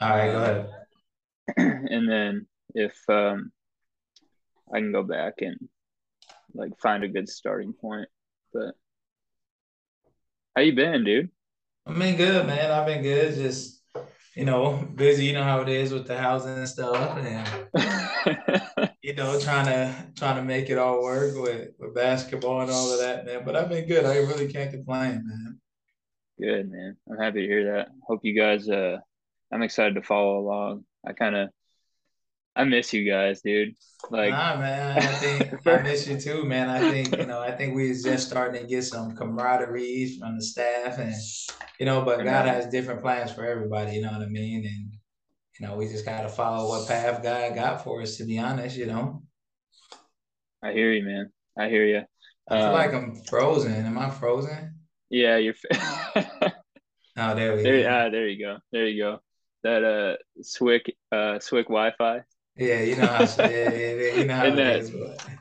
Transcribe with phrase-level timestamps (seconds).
[0.00, 0.70] All right, go ahead.
[1.56, 3.50] and then if um,
[4.72, 5.56] I can go back and
[6.54, 8.08] like find a good starting point.
[8.52, 8.74] But
[10.54, 11.30] how you been, dude?
[11.86, 12.70] I've been good, man.
[12.70, 13.34] I've been good.
[13.34, 13.82] Just
[14.36, 15.26] you know, busy.
[15.26, 19.94] You know how it is with the housing and stuff, and you know, trying to
[20.14, 23.42] trying to make it all work with with basketball and all of that, man.
[23.44, 24.04] But I've been good.
[24.04, 25.60] I really can't complain, man.
[26.38, 26.96] Good, man.
[27.10, 27.88] I'm happy to hear that.
[28.06, 28.68] Hope you guys.
[28.68, 28.98] Uh,
[29.52, 30.84] I'm excited to follow along.
[31.06, 31.48] I kind of
[32.58, 33.74] I miss you guys, dude.
[34.10, 34.98] Like, nah, man.
[34.98, 36.68] I think I miss you too, man.
[36.68, 37.40] I think you know.
[37.40, 41.14] I think we just starting to get some camaraderie from the staff, and
[41.78, 42.02] you know.
[42.02, 43.92] But God has different plans for everybody.
[43.92, 44.66] You know what I mean?
[44.66, 44.92] And
[45.58, 48.16] you know, we just gotta follow what path God got for us.
[48.16, 49.22] To be honest, you know.
[50.60, 51.30] I hear you, man.
[51.56, 52.02] I hear you.
[52.50, 53.86] I feel um, like I'm frozen.
[53.86, 54.74] Am I frozen?
[55.10, 55.54] Yeah, you're.
[55.74, 56.52] oh,
[57.16, 57.88] there we there, go.
[57.88, 58.58] Ah, there you go.
[58.72, 59.20] There you go.
[59.64, 62.22] That uh, Swick, uh, Swick Wi-Fi.
[62.56, 63.20] Yeah, you know how.
[63.20, 64.92] yeah, yeah, you know how it is,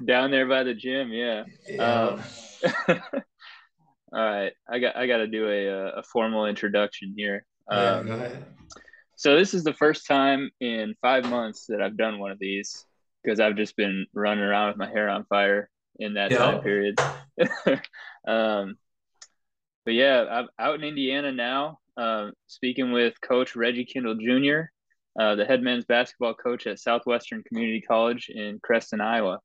[0.06, 1.12] down there by the gym.
[1.12, 1.44] Yeah.
[1.68, 1.82] yeah.
[1.82, 2.22] Um,
[2.90, 3.00] all
[4.14, 7.46] right, I got I got to do a a formal introduction here.
[7.70, 8.46] Um, go ahead.
[9.16, 12.86] So this is the first time in five months that I've done one of these
[13.24, 16.38] because I've just been running around with my hair on fire in that yeah.
[16.38, 17.00] time period.
[18.28, 18.78] um,
[19.86, 24.70] but yeah, I'm out in Indiana now, uh, speaking with Coach Reggie Kindle Jr.
[25.20, 29.40] Uh, the head men's basketball coach at Southwestern Community College in Creston, Iowa.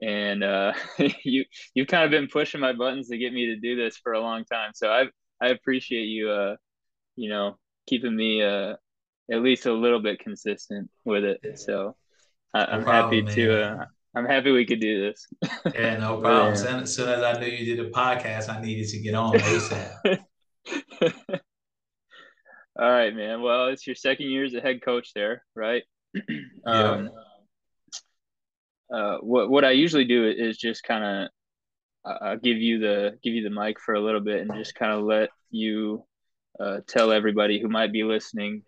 [0.00, 0.72] And uh,
[1.22, 1.44] you
[1.74, 4.20] you've kind of been pushing my buttons to get me to do this for a
[4.20, 4.72] long time.
[4.74, 5.04] So I
[5.40, 6.56] I appreciate you uh
[7.14, 8.74] you know keeping me uh
[9.30, 11.58] at least a little bit consistent with it.
[11.58, 11.94] So
[12.52, 15.26] I, am no happy to uh, I'm happy we could do this.
[15.74, 16.52] yeah, no problem.
[16.52, 20.18] As soon as I knew you did a podcast, I needed to get on ASAP.
[22.78, 23.42] All right, man.
[23.42, 25.82] Well, it's your second year as a head coach there, right?
[26.16, 26.30] um,
[26.64, 27.08] yeah.
[28.92, 31.28] Uh, what what I usually do is just kind of
[32.04, 34.92] uh, give you the give you the mic for a little bit and just kind
[34.92, 36.04] of let you
[36.60, 38.62] uh, tell everybody who might be listening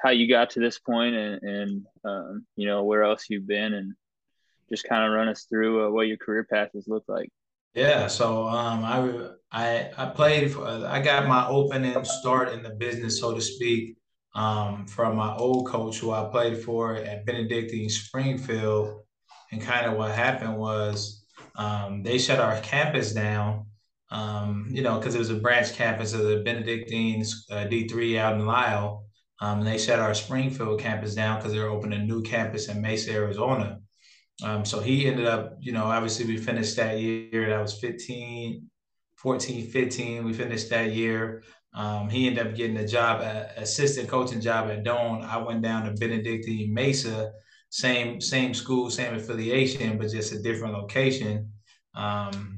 [0.00, 3.74] how you got to this point and, and um, you know where else you've been
[3.74, 3.94] and
[4.68, 7.30] just kind of run us through uh, what your career path has looked like.
[7.76, 10.52] Yeah, so um, I I I played.
[10.52, 13.98] For, I got my opening start in the business, so to speak,
[14.34, 19.02] um, from my old coach who I played for at Benedictine Springfield.
[19.52, 21.24] And kind of what happened was
[21.56, 23.66] um, they shut our campus down.
[24.10, 28.34] Um, you know, because it was a branch campus of the Benedictine uh, D3 out
[28.34, 29.04] in Lisle.
[29.40, 32.68] Um, and they shut our Springfield campus down because they were opening a new campus
[32.68, 33.80] in Mesa, Arizona.
[34.42, 37.48] Um, so he ended up, you know, obviously we finished that year.
[37.48, 38.68] That was 15,
[39.16, 40.24] 14, 15.
[40.24, 41.42] We finished that year.
[41.74, 43.20] Um, he ended up getting a job,
[43.56, 45.24] assistant coaching job at Doane.
[45.24, 47.32] I went down to Benedictine Mesa,
[47.68, 51.52] same same school, same affiliation, but just a different location.
[51.94, 52.56] Um,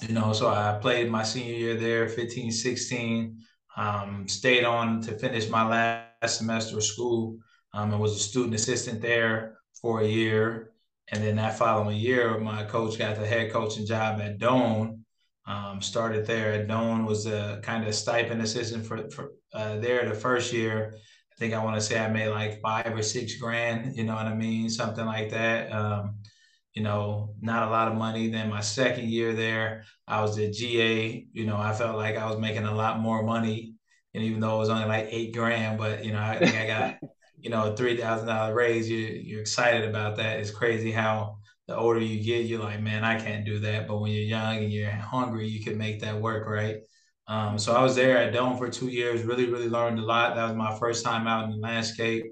[0.00, 3.38] you know, so I played my senior year there, 15, 16.
[3.76, 7.38] Um, stayed on to finish my last semester of school.
[7.74, 10.69] Um, I was a student assistant there for a year.
[11.12, 14.98] And then that following year, my coach got the head coaching job at Doane.
[15.46, 20.08] Um, started there at Doane, was a kind of stipend assistant for, for uh, there
[20.08, 20.94] the first year.
[20.94, 24.14] I think I want to say I made like five or six grand, you know
[24.14, 24.70] what I mean?
[24.70, 25.72] Something like that.
[25.72, 26.18] Um,
[26.74, 28.28] you know, not a lot of money.
[28.28, 31.26] Then my second year there, I was at GA.
[31.32, 33.74] You know, I felt like I was making a lot more money.
[34.14, 36.66] And even though it was only like eight grand, but, you know, I think I
[36.66, 36.96] got
[37.42, 40.40] you know, a three thousand dollar raise, you you're excited about that.
[40.40, 43.86] It's crazy how the older you get, you're like, man, I can't do that.
[43.86, 46.78] But when you're young and you're hungry, you can make that work, right?
[47.28, 49.22] Um, so I was there at Doane for two years.
[49.22, 50.34] Really, really learned a lot.
[50.34, 52.24] That was my first time out in the landscape.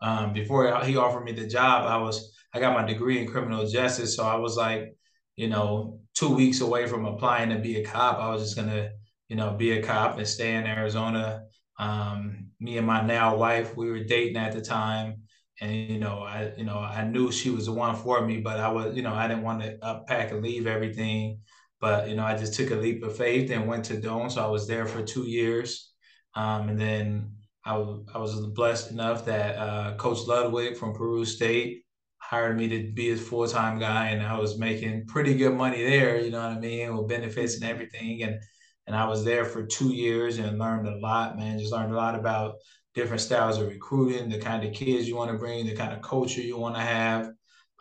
[0.00, 3.66] Um, before he offered me the job, I was I got my degree in criminal
[3.68, 4.94] justice, so I was like,
[5.36, 8.18] you know, two weeks away from applying to be a cop.
[8.18, 8.90] I was just gonna,
[9.28, 11.42] you know, be a cop and stay in Arizona
[11.78, 15.22] um, me and my now wife, we were dating at the time,
[15.60, 18.58] and you know, I you know I knew she was the one for me, but
[18.60, 21.40] I was you know I didn't want to unpack and leave everything,
[21.80, 24.30] but you know I just took a leap of faith and went to Doane.
[24.30, 25.92] So I was there for two years,
[26.34, 27.32] um, and then
[27.64, 31.82] I was I was blessed enough that uh, Coach Ludwig from Peru State
[32.18, 35.82] hired me to be his full time guy, and I was making pretty good money
[35.82, 36.20] there.
[36.20, 38.40] You know what I mean, with benefits and everything, and
[38.86, 41.58] and I was there for two years and learned a lot, man.
[41.58, 42.56] Just learned a lot about
[42.94, 46.02] different styles of recruiting, the kind of kids you want to bring, the kind of
[46.02, 47.30] culture you want to have.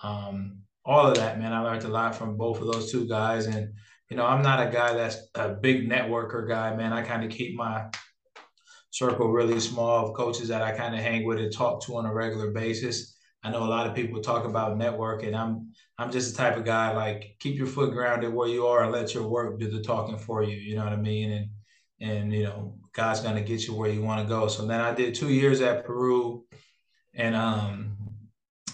[0.03, 1.53] Um, all of that, man.
[1.53, 3.45] I learned a lot from both of those two guys.
[3.45, 3.73] And,
[4.09, 6.91] you know, I'm not a guy that's a big networker guy, man.
[6.91, 7.85] I kind of keep my
[8.91, 12.05] circle really small of coaches that I kind of hang with and talk to on
[12.05, 13.14] a regular basis.
[13.45, 15.35] I know a lot of people talk about networking.
[15.35, 18.83] I'm I'm just the type of guy like keep your foot grounded where you are
[18.83, 20.55] and let your work do the talking for you.
[20.55, 21.31] You know what I mean?
[21.31, 21.49] And
[22.01, 24.47] and you know God's gonna get you where you want to go.
[24.47, 26.43] So then I did two years at Peru,
[27.13, 27.95] and um,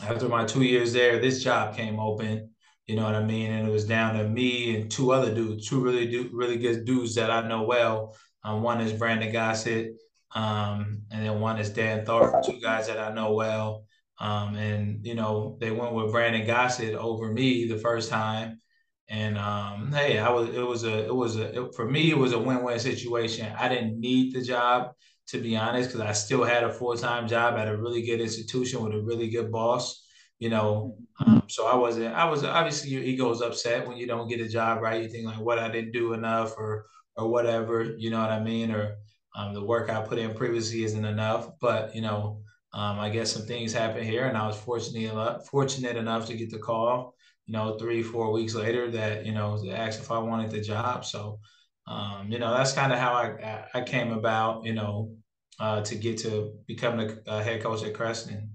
[0.01, 2.49] after my two years there, this job came open.
[2.87, 3.51] You know what I mean?
[3.51, 6.85] And it was down to me and two other dudes, two really do, really good
[6.85, 8.15] dudes that I know well.
[8.43, 9.97] Um, one is Brandon Gossett,
[10.33, 13.85] um, and then one is Dan Thorpe, two guys that I know well.
[14.21, 18.61] Um, and you know, they went with Brandon Gossett over me the first time.
[19.09, 22.17] And um, hey, I was it was a it was a it, for me it
[22.17, 23.51] was a win-win situation.
[23.57, 24.91] I didn't need the job
[25.31, 28.83] to be honest, because I still had a full-time job at a really good institution
[28.83, 30.05] with a really good boss.
[30.39, 32.13] You know, um, so I wasn't.
[32.15, 35.01] I was obviously your ego is upset when you don't get a job right.
[35.01, 36.85] You think like, what I didn't do enough, or
[37.15, 37.83] or whatever.
[37.97, 38.71] You know what I mean?
[38.71, 38.95] Or
[39.35, 41.49] um, the work I put in previously isn't enough.
[41.61, 42.41] But you know,
[42.73, 46.35] um, I guess some things happened here, and I was fortunate enough, fortunate enough to
[46.35, 47.15] get the call.
[47.45, 50.61] You know, three four weeks later, that you know, to ask if I wanted the
[50.61, 51.03] job.
[51.03, 51.39] So,
[51.87, 54.63] um, you know, that's kind of how I I came about.
[54.63, 55.11] You know,
[55.59, 58.49] uh, to get to becoming a, a, head coach at Creston.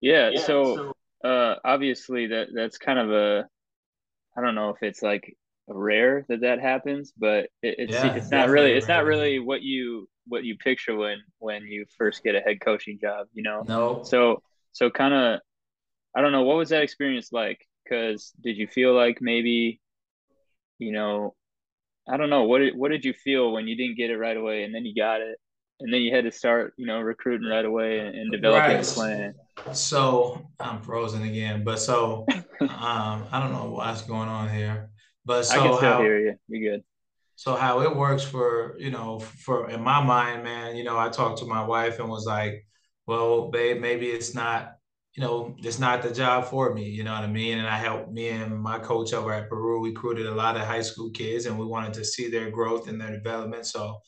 [0.00, 0.30] Yeah.
[0.30, 0.92] yeah so,
[1.22, 3.48] so uh, obviously, that that's kind of a
[4.36, 5.36] I don't know if it's like
[5.68, 9.62] rare that that happens, but it, it's yeah, it's not really it's not really what
[9.62, 13.64] you what you picture when when you first get a head coaching job, you know.
[13.66, 14.02] No.
[14.02, 14.42] So
[14.72, 15.40] so kind of
[16.14, 19.80] I don't know what was that experience like cuz did you feel like maybe
[20.78, 21.34] you know
[22.08, 24.36] I don't know what did, what did you feel when you didn't get it right
[24.36, 25.38] away and then you got it
[25.80, 28.88] and then you had to start you know recruiting right away and, and developing right.
[28.88, 29.34] a plan.
[29.72, 32.26] So I'm frozen again, but so
[32.60, 34.90] um I don't know what's going on here.
[35.24, 36.34] But so I can still how, hear you.
[36.48, 36.84] You're good.
[37.36, 41.08] So how it works for you know for in my mind, man, you know, I
[41.08, 42.64] talked to my wife and was like,
[43.06, 44.72] well, babe, maybe it's not
[45.14, 47.58] you know, it's not the job for me, you know what I mean?
[47.58, 50.80] And I helped me and my coach over at Peru recruited a lot of high
[50.80, 53.66] school kids and we wanted to see their growth and their development.
[53.66, 53.98] So,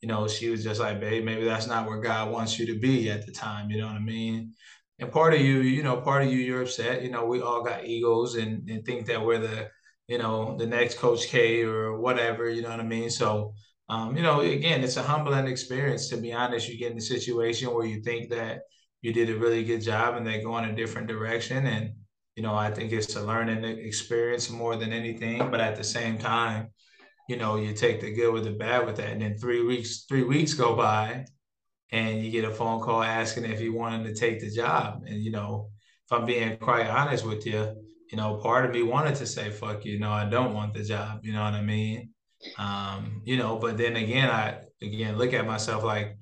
[0.00, 2.78] you know, she was just like, babe, maybe that's not where God wants you to
[2.78, 4.54] be at the time, you know what I mean?
[5.00, 7.02] And part of you, you know, part of you, you're upset.
[7.02, 9.68] You know, we all got egos and, and think that we're the
[10.08, 13.10] you know, the next Coach K or whatever, you know what I mean?
[13.10, 13.54] So,
[13.88, 16.68] um, you know, again, it's a humbling experience, to be honest.
[16.68, 18.62] You get in a situation where you think that
[19.00, 21.66] you did a really good job and they go in a different direction.
[21.66, 21.94] And,
[22.36, 25.50] you know, I think it's a learning experience more than anything.
[25.50, 26.68] But at the same time,
[27.28, 29.10] you know, you take the good with the bad with that.
[29.10, 31.26] And then three weeks, three weeks go by
[31.90, 35.02] and you get a phone call asking if you wanted to take the job.
[35.06, 35.70] And, you know,
[36.06, 37.74] if I'm being quite honest with you,
[38.12, 40.84] you know, part of me wanted to say, fuck you, no, I don't want the
[40.84, 41.20] job.
[41.24, 42.10] You know what I mean?
[42.58, 46.18] Um, you know, but then again, I again look at myself like,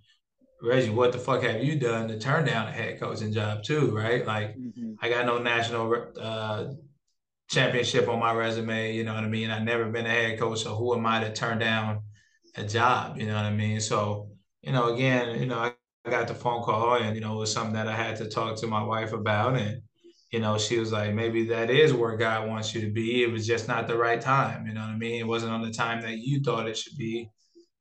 [0.63, 3.91] Reggie, what the fuck have you done to turn down a head coaching job too,
[3.97, 4.25] right?
[4.25, 4.93] Like, mm-hmm.
[5.03, 6.67] I got no national uh,
[7.49, 8.95] championship on my resume.
[8.95, 9.51] You know what I mean?
[9.51, 12.03] I've never been a head coach, so who am I to turn down
[12.57, 13.19] a job?
[13.19, 13.81] You know what I mean?
[13.81, 14.29] So,
[14.63, 15.59] you know, again, you know,
[16.05, 18.29] I got the phone call, and you know, it was something that I had to
[18.29, 19.83] talk to my wife about, and
[20.31, 23.25] you know, she was like, maybe that is where God wants you to be.
[23.25, 24.67] It was just not the right time.
[24.67, 25.21] You know what I mean?
[25.21, 27.29] It wasn't on the time that you thought it should be.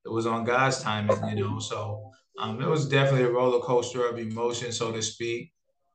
[0.04, 1.60] It was on God's timing, you know.
[1.60, 5.51] So um, it was definitely a roller coaster of emotion, so to speak.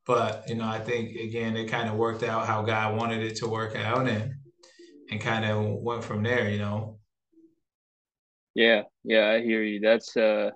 [0.07, 3.37] But you know, I think again, it kind of worked out how God wanted it
[3.37, 4.35] to work out, and
[5.11, 6.49] and kind of went from there.
[6.49, 6.99] You know.
[8.55, 9.81] Yeah, yeah, I hear you.
[9.81, 10.51] That's uh,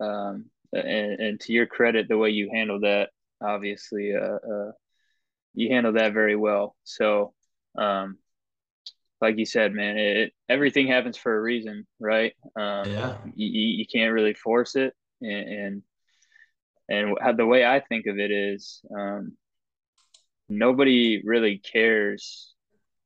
[0.00, 4.72] um, and, and to your credit, the way you handled that, obviously, uh, uh
[5.56, 6.76] you handle that very well.
[6.84, 7.32] So,
[7.76, 8.18] um,
[9.20, 12.34] like you said, man, it, everything happens for a reason, right?
[12.54, 13.16] Um, yeah.
[13.34, 13.48] You,
[13.78, 15.82] you can't really force it, and
[16.88, 19.32] and, and the way I think of it is, um,
[20.48, 22.52] nobody really cares.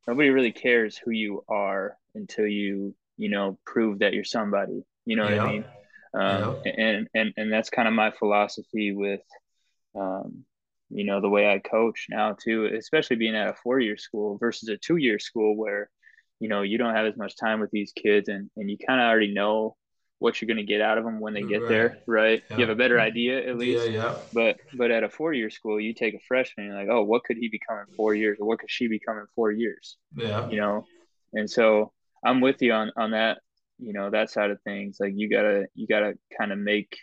[0.06, 4.82] Nobody really cares who you are until you, you know, prove that you're somebody.
[5.06, 5.36] You know yeah.
[5.36, 5.64] what I mean?
[6.12, 6.72] Um, yeah.
[6.76, 9.22] and and and that's kind of my philosophy with
[9.94, 10.44] um,
[10.90, 14.36] you know the way I coach now too, especially being at a four year school
[14.38, 15.90] versus a two year school where
[16.40, 19.00] you know you don't have as much time with these kids and and you kind
[19.00, 19.76] of already know
[20.20, 21.68] what you're going to get out of them when they get right.
[21.68, 22.42] there, right?
[22.50, 22.56] Yeah.
[22.56, 23.06] You have a better mm-hmm.
[23.06, 23.86] idea at least.
[23.86, 24.14] Yeah, yeah.
[24.34, 27.24] But but at a four year school, you take a freshman, you're like, oh, what
[27.24, 29.96] could he become in four years, or what could she become in four years?
[30.14, 30.48] Yeah.
[30.48, 30.84] You know,
[31.32, 31.92] and so
[32.24, 33.38] I'm with you on on that.
[33.78, 34.98] You know that side of things.
[35.00, 36.98] Like you gotta you gotta kind of make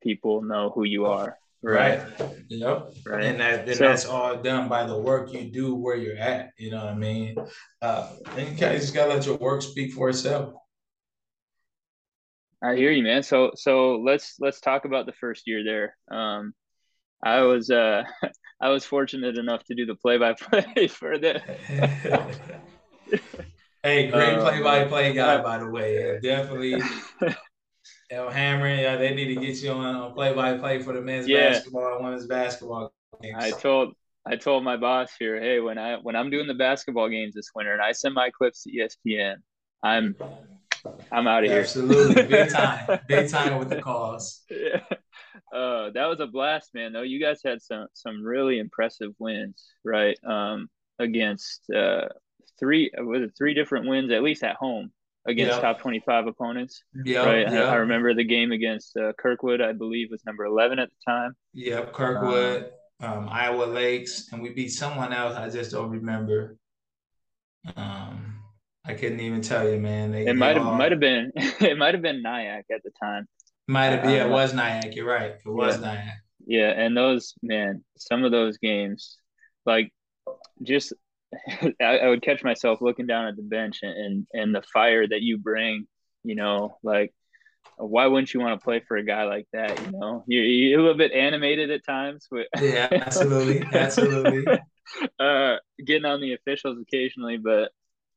[0.00, 2.00] people know who you are Right.
[2.48, 2.94] Yep.
[3.06, 3.24] Right.
[3.24, 6.50] And that and so, that's all done by the work you do where you're at.
[6.56, 7.36] You know what I mean?
[7.82, 10.54] Uh, and you just gotta let your work speak for itself.
[12.62, 13.22] I hear you, man.
[13.22, 15.96] So so let's let's talk about the first year there.
[16.10, 16.54] Um,
[17.22, 18.04] I was uh
[18.60, 21.40] I was fortunate enough to do the play by play for the.
[23.82, 26.18] hey, great play by play guy, by the way.
[26.22, 26.82] Definitely.
[28.10, 31.28] El Hammer, yeah, they need to get you on play by play for the men's
[31.28, 31.50] yeah.
[31.50, 33.36] basketball and women's basketball games.
[33.38, 33.94] I told
[34.26, 37.50] I told my boss here, hey, when I when I'm doing the basketball games this
[37.54, 39.36] winter and I send my clips to ESPN,
[39.84, 40.16] I'm
[41.12, 41.60] I'm out of here.
[41.60, 44.42] Absolutely, big time, big time with the calls.
[44.50, 44.80] Yeah,
[45.54, 46.92] uh, that was a blast, man.
[46.92, 50.18] Though you guys had some some really impressive wins, right?
[50.24, 52.08] Um, against uh,
[52.58, 54.92] three was it three different wins at least at home
[55.26, 55.62] against yep.
[55.62, 56.82] top 25 opponents.
[57.04, 57.50] Yeah, right.
[57.50, 57.52] Yep.
[57.52, 61.10] I, I, remember the game against uh, Kirkwood, I believe was number 11 at the
[61.10, 61.34] time.
[61.54, 65.36] Yep, Kirkwood, um, um, Iowa Lakes, and we beat someone else.
[65.36, 66.56] I just don't remember.
[67.76, 68.40] Um,
[68.84, 70.12] I couldn't even tell you, man.
[70.12, 73.26] They, it might have might have been it might have been NIACC at the time.
[73.68, 74.96] Might have yeah, it was NIACC.
[74.96, 75.32] You're right.
[75.32, 75.94] It was yeah.
[75.94, 76.12] NIACC.
[76.46, 79.18] Yeah, and those man, some of those games,
[79.66, 79.92] like
[80.62, 80.94] just
[81.80, 85.06] I, I, would catch myself looking down at the bench and, and and the fire
[85.06, 85.86] that you bring.
[86.24, 87.14] You know, like
[87.76, 89.80] why wouldn't you want to play for a guy like that?
[89.80, 92.26] You know, you're, you're a little bit animated at times.
[92.30, 94.44] But yeah, absolutely, absolutely.
[95.18, 97.70] uh, getting on the officials occasionally, but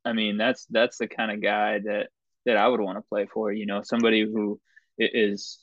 [0.05, 2.10] I mean, that's that's the kind of guy that
[2.46, 3.51] that I would want to play for.
[3.51, 4.60] You know, somebody who
[4.98, 5.60] is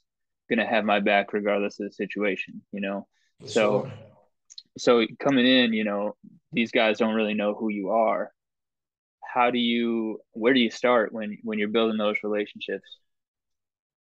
[0.49, 2.63] going to have my back regardless of the situation.
[2.73, 3.07] You know,
[3.45, 3.93] so sure.
[4.79, 6.17] so coming in, you know,
[6.53, 8.33] these guys don't really know who you are.
[9.23, 10.21] How do you?
[10.33, 12.99] Where do you start when when you're building those relationships?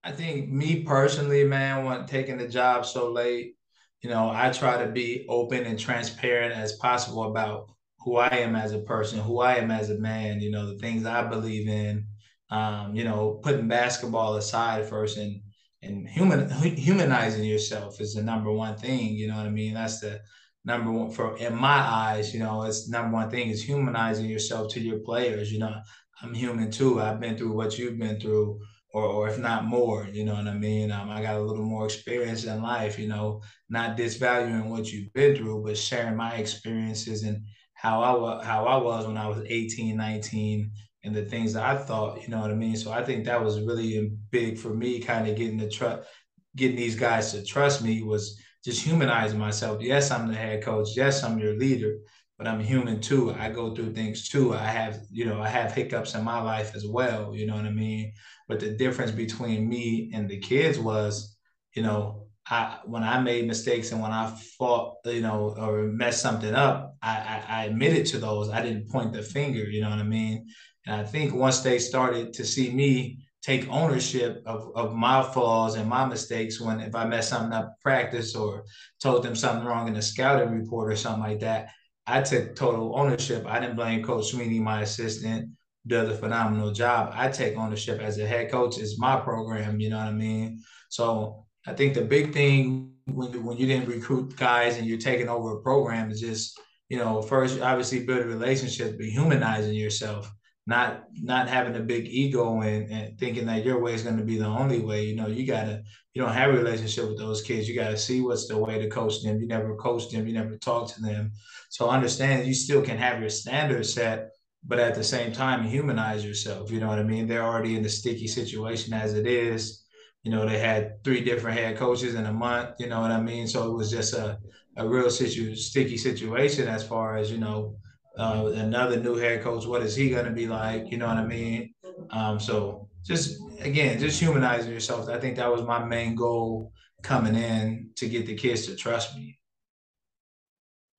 [0.03, 3.55] I think me personally, man, when taking the job so late,
[4.01, 8.55] you know, I try to be open and transparent as possible about who I am
[8.55, 11.67] as a person, who I am as a man, you know, the things I believe
[11.67, 12.07] in,
[12.49, 15.41] um, you know, putting basketball aside first and
[15.81, 19.73] and human humanizing yourself is the number one thing, you know what I mean?
[19.73, 20.21] That's the
[20.65, 24.71] number one for in my eyes, you know, it's number one thing is humanizing yourself
[24.73, 25.51] to your players.
[25.51, 25.75] You know,
[26.21, 27.01] I'm human too.
[27.01, 28.59] I've been through what you've been through
[28.93, 30.91] or, or if not more, you know what I mean?
[30.91, 35.13] Um, I got a little more experience in life, you know, not disvaluing what you've
[35.13, 39.27] been through, but sharing my experiences and how I was how I was when I
[39.27, 40.71] was 18, 19,
[41.03, 42.75] and the things that I thought, you know what I mean?
[42.75, 46.07] So I think that was really big for me, kind of getting the trust,
[46.55, 49.81] getting these guys to trust me was just humanizing myself.
[49.81, 50.89] Yes, I'm the head coach.
[50.95, 51.97] Yes, I'm your leader,
[52.37, 53.31] but I'm human too.
[53.33, 54.53] I go through things too.
[54.53, 57.35] I have, you know, I have hiccups in my life as well.
[57.35, 58.13] You know what I mean?
[58.47, 61.37] But the difference between me and the kids was,
[61.73, 66.21] you know, I, when I made mistakes and when I fought, you know, or messed
[66.21, 68.49] something up, I, I, I admitted to those.
[68.49, 70.47] I didn't point the finger, you know what I mean?
[70.85, 75.75] And I think once they started to see me take ownership of, of my flaws
[75.75, 78.65] and my mistakes when if I messed something up practice or
[79.01, 81.69] told them something wrong in a scouting report or something like that,
[82.05, 83.45] I took total ownership.
[83.45, 85.51] I didn't blame Coach Sweeney, my assistant,
[85.87, 87.11] does a phenomenal job.
[87.13, 88.77] I take ownership as a head coach.
[88.77, 90.61] It's my program, you know what I mean?
[90.89, 95.29] So I think the big thing when when you didn't recruit guys and you're taking
[95.29, 100.31] over a program is just you know first obviously build a relationship, but humanizing yourself,
[100.69, 104.23] not not having a big ego and, and thinking that your way is going to
[104.23, 105.03] be the only way.
[105.05, 105.83] You know, you gotta
[106.13, 107.67] you don't have a relationship with those kids.
[107.67, 109.39] You gotta see what's the way to coach them.
[109.41, 110.27] You never coach them.
[110.27, 111.31] You never talk to them.
[111.69, 114.29] So understand you still can have your standards set,
[114.63, 116.71] but at the same time humanize yourself.
[116.71, 117.27] You know what I mean?
[117.27, 119.83] They're already in the sticky situation as it is
[120.23, 122.75] you know, they had three different head coaches in a month.
[122.79, 123.47] You know what I mean?
[123.47, 124.37] So it was just a,
[124.75, 127.77] a real situ- sticky situation as far as you know
[128.19, 129.65] uh, another new head coach.
[129.65, 130.91] What is he going to be like?
[130.91, 131.73] You know what I mean?
[132.11, 135.09] Um, so just again, just humanizing yourself.
[135.09, 139.15] I think that was my main goal coming in to get the kids to trust
[139.15, 139.39] me.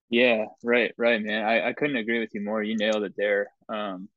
[0.09, 1.45] Yeah, right, right, man.
[1.45, 2.63] I, I couldn't agree with you more.
[2.63, 3.49] You nailed it there.
[3.69, 4.09] Um,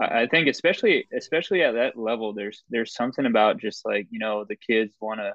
[0.00, 4.44] I think especially especially at that level, there's there's something about just like you know
[4.44, 5.34] the kids want to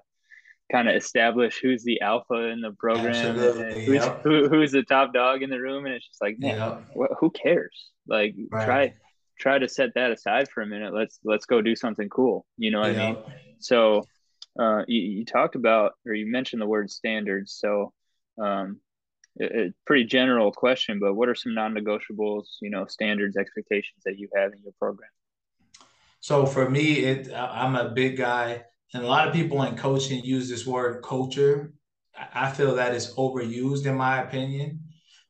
[0.71, 4.21] kind of establish who's the alpha in the program, who's yep.
[4.23, 6.83] who, who's the top dog in the room, and it's just like, man, yep.
[6.97, 7.89] wh- who cares?
[8.07, 8.65] Like right.
[8.65, 8.93] try
[9.37, 10.93] try to set that aside for a minute.
[10.93, 12.45] Let's let's go do something cool.
[12.57, 13.01] You know what yep.
[13.01, 13.17] I mean?
[13.59, 14.03] So
[14.59, 17.57] uh, you, you talked about or you mentioned the word standards.
[17.59, 17.93] So
[18.41, 18.79] um,
[19.41, 24.29] a pretty general question, but what are some non-negotiables, you know, standards, expectations that you
[24.35, 25.09] have in your program?
[26.21, 28.63] So for me, it I'm a big guy,
[28.93, 31.73] and a lot of people in coaching use this word culture.
[32.33, 34.79] I feel that is overused in my opinion.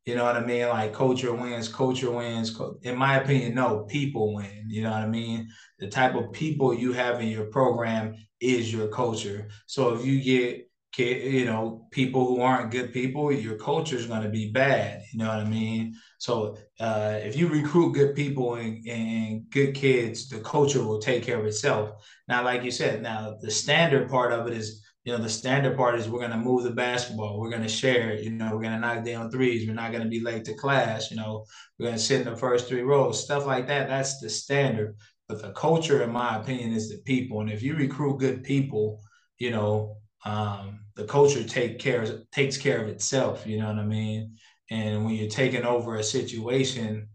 [0.05, 0.69] You know what I mean?
[0.69, 2.59] Like culture wins, culture wins.
[2.83, 4.65] In my opinion, no, people win.
[4.67, 5.49] You know what I mean?
[5.79, 9.49] The type of people you have in your program is your culture.
[9.65, 10.64] So if you get
[10.97, 15.03] you know people who aren't good people, your culture is going to be bad.
[15.11, 15.95] You know what I mean?
[16.17, 21.23] So uh, if you recruit good people and, and good kids, the culture will take
[21.23, 21.91] care of itself.
[22.27, 25.77] Now, like you said, now the standard part of it is you know, the standard
[25.77, 27.39] part is we're going to move the basketball.
[27.39, 28.15] We're going to share.
[28.15, 29.67] You know, we're going to knock down threes.
[29.67, 31.11] We're not going to be late to class.
[31.11, 31.45] You know,
[31.77, 33.87] we're going to sit in the first three rows, stuff like that.
[33.87, 34.95] That's the standard.
[35.29, 37.41] But the culture, in my opinion, is the people.
[37.41, 38.99] And if you recruit good people,
[39.37, 43.45] you know, um, the culture take care takes care of itself.
[43.45, 44.35] You know what I mean?
[44.71, 47.07] And when you're taking over a situation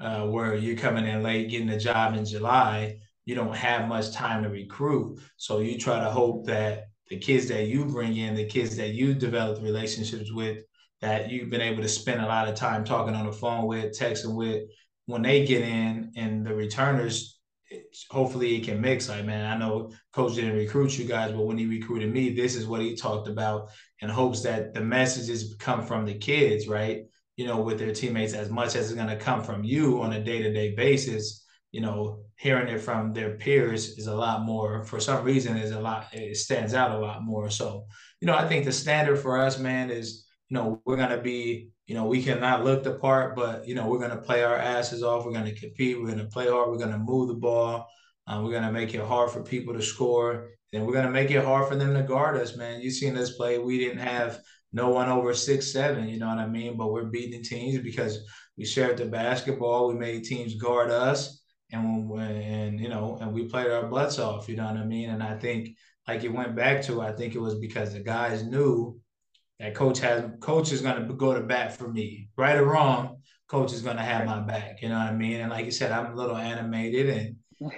[0.00, 4.12] uh, where you're coming in late, getting a job in July, you don't have much
[4.12, 5.20] time to recruit.
[5.36, 8.90] So you try to hope that the kids that you bring in, the kids that
[8.90, 10.64] you develop relationships with,
[11.00, 13.98] that you've been able to spend a lot of time talking on the phone with,
[13.98, 14.64] texting with,
[15.06, 17.37] when they get in and the returners,
[18.10, 19.08] hopefully it can mix.
[19.08, 22.54] Like, man, I know coach didn't recruit you guys, but when he recruited me, this
[22.54, 23.70] is what he talked about
[24.00, 27.04] in hopes that the messages come from the kids, right?
[27.36, 30.12] You know, with their teammates as much as it's going to come from you on
[30.12, 34.42] a day to day basis you know, hearing it from their peers is a lot
[34.42, 34.84] more.
[34.84, 36.06] For some reason, is a lot.
[36.12, 37.50] It stands out a lot more.
[37.50, 37.86] So,
[38.20, 41.68] you know, I think the standard for us, man, is you know we're gonna be,
[41.88, 45.02] you know, we cannot look the part, but you know we're gonna play our asses
[45.02, 45.24] off.
[45.24, 46.00] We're gonna compete.
[46.00, 46.70] We're gonna play hard.
[46.70, 47.88] We're gonna move the ball.
[48.26, 51.44] Um, we're gonna make it hard for people to score, and we're gonna make it
[51.44, 52.80] hard for them to guard us, man.
[52.80, 53.58] You seen us play.
[53.58, 54.38] We didn't have
[54.72, 56.08] no one over six seven.
[56.08, 56.76] You know what I mean?
[56.76, 58.20] But we're beating teams because
[58.56, 59.88] we shared the basketball.
[59.88, 61.42] We made teams guard us
[61.72, 64.84] and when, and you know and we played our butts off you know what i
[64.84, 65.70] mean and i think
[66.06, 68.98] like it went back to i think it was because the guys knew
[69.58, 73.16] that coach has coach is going to go to bat for me right or wrong
[73.48, 75.70] coach is going to have my back you know what i mean and like you
[75.70, 77.36] said i'm a little animated and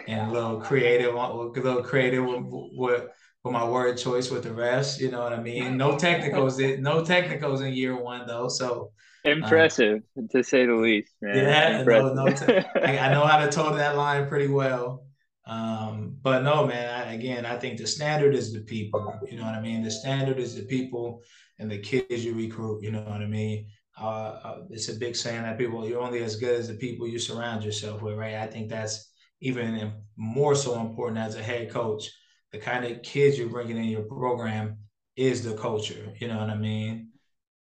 [0.09, 3.05] and a little creative a little creative with, with,
[3.45, 7.05] with my word choice with the rest you know what i mean no technicals no
[7.05, 8.91] technicals in year one though so
[9.25, 11.37] Impressive, um, to say the least, man.
[11.37, 15.05] Yeah, no, no t- I know how to toe that line pretty well.
[15.47, 19.13] Um, but no, man, I, again, I think the standard is the people.
[19.29, 19.83] You know what I mean?
[19.83, 21.23] The standard is the people
[21.61, 22.83] and the kids you recruit.
[22.83, 23.67] You know what I mean?
[24.01, 27.07] Uh, uh, it's a big saying that people, you're only as good as the people
[27.07, 28.37] you surround yourself with, right?
[28.37, 32.11] I think that's even more so important as a head coach.
[32.53, 34.79] The kind of kids you're bringing in your program
[35.17, 36.13] is the culture.
[36.19, 37.11] You know what I mean?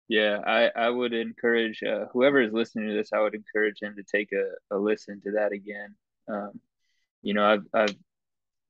[0.07, 3.95] Yeah, I, I would encourage uh, whoever is listening to this, I would encourage him
[3.97, 5.95] to take a, a listen to that again.
[6.27, 6.53] Um,
[7.21, 7.95] you know, I've, I've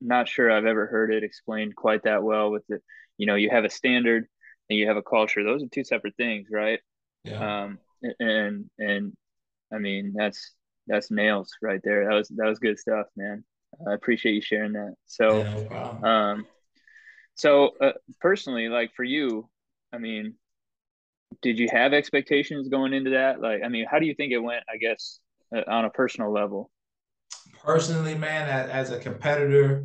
[0.00, 2.82] not sure I've ever heard it explained quite that well with it.
[3.16, 4.26] You know, you have a standard
[4.70, 5.44] and you have a culture.
[5.44, 6.80] Those are two separate things, right?
[7.24, 7.64] Yeah.
[7.64, 7.78] Um,
[8.18, 9.12] and, and
[9.72, 10.54] I mean, that's,
[10.86, 12.08] that's nails right there.
[12.08, 13.44] That was, that was good stuff, man.
[13.86, 14.94] I appreciate you sharing that.
[15.06, 16.46] So, yeah, no um,
[17.34, 19.48] so uh, personally, like for you,
[19.92, 20.34] I mean,
[21.42, 23.40] did you have expectations going into that?
[23.40, 24.64] Like, I mean, how do you think it went?
[24.72, 25.20] I guess
[25.54, 26.70] uh, on a personal level.
[27.62, 29.84] Personally, man, as, as a competitor,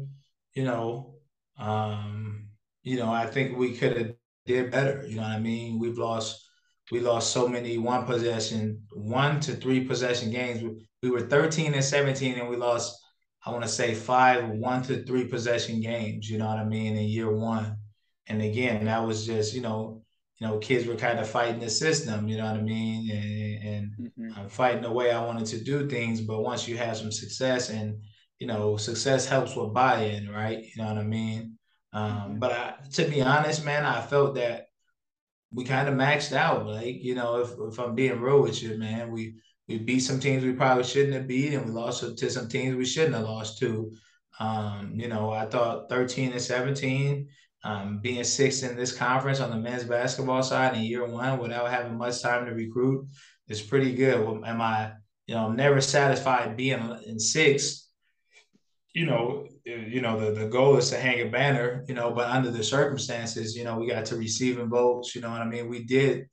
[0.54, 1.16] you know,
[1.58, 2.48] um,
[2.84, 4.15] you know, I think we could have
[4.46, 5.06] did better.
[5.08, 5.80] You know what I mean?
[5.80, 6.46] We've lost
[6.92, 10.64] we lost so many one possession, one to three possession games.
[11.02, 12.96] We were 13 and 17, and we lost,
[13.46, 16.96] I want to say five one to three possession games, you know what I mean,
[16.96, 17.78] in year one.
[18.28, 20.04] And again, that was just, you know,
[20.40, 23.10] you know, kids were kind of fighting the system, you know what I mean?
[23.10, 24.40] And, and mm-hmm.
[24.40, 26.22] I'm fighting the way I wanted to do things.
[26.22, 28.04] But once you have some success and,
[28.40, 30.60] you know, success helps with buy-in, right?
[30.60, 31.55] You know what I mean?
[31.96, 34.68] Um, but I, to be honest, man, I felt that
[35.52, 36.66] we kind of maxed out.
[36.68, 39.36] Like, you know, if, if I'm being real with you, man, we,
[39.70, 42.76] we beat some teams we probably shouldn't have beat, and we lost to some teams
[42.76, 43.92] we shouldn't have lost to.
[44.42, 47.30] Um, you know, I thought 13 and 17,
[47.64, 51.72] um, being sixth in this conference on the men's basketball side in year one without
[51.72, 53.08] having much time to recruit
[53.48, 54.20] is pretty good.
[54.46, 54.92] Am I,
[55.28, 57.85] you know, I'm never satisfied being in sixth.
[58.96, 61.84] You know, you know the, the goal is to hang a banner.
[61.88, 65.14] You know, but under the circumstances, you know, we got to receiving votes.
[65.14, 65.68] You know what I mean?
[65.70, 66.28] We did